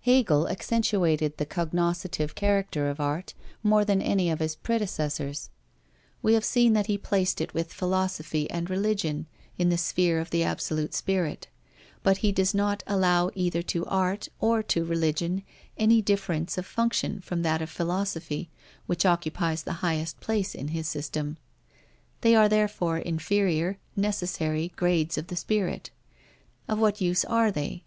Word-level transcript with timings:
Hegel 0.00 0.48
accentuated 0.48 1.36
the 1.36 1.44
cognoscitive 1.44 2.34
character 2.34 2.88
of 2.88 3.00
art, 3.00 3.34
more 3.62 3.84
than 3.84 4.00
any 4.00 4.30
of 4.30 4.38
his 4.38 4.56
predecessors. 4.56 5.50
We 6.22 6.32
have 6.32 6.42
seen 6.42 6.72
that 6.72 6.86
he 6.86 6.96
placed 6.96 7.38
it 7.38 7.52
with 7.52 7.70
Philosophy 7.70 8.48
and 8.48 8.70
Religion 8.70 9.26
in 9.58 9.68
the 9.68 9.76
sphere 9.76 10.20
of 10.20 10.30
the 10.30 10.42
absolute 10.42 10.94
Spirit. 10.94 11.48
But 12.02 12.16
he 12.24 12.32
does 12.32 12.54
not 12.54 12.82
allow 12.86 13.30
either 13.34 13.60
to 13.60 13.84
Art 13.84 14.28
or 14.40 14.62
to 14.62 14.86
Religion 14.86 15.42
any 15.76 16.00
difference 16.00 16.56
of 16.56 16.64
function 16.64 17.20
from 17.20 17.42
that 17.42 17.60
of 17.60 17.68
Philosophy, 17.68 18.48
which 18.86 19.04
occupies 19.04 19.64
the 19.64 19.74
highest 19.84 20.18
place 20.18 20.54
in 20.54 20.68
his 20.68 20.88
system. 20.88 21.36
They 22.22 22.34
are 22.34 22.48
therefore 22.48 22.96
inferior, 22.96 23.76
necessary, 23.96 24.72
grades 24.76 25.18
of 25.18 25.26
the 25.26 25.36
Spirit. 25.36 25.90
Of 26.68 26.78
what 26.78 27.02
use 27.02 27.22
are 27.26 27.50
they? 27.50 27.84